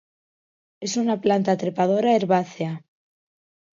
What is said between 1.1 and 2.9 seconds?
planta trepadora herbácea.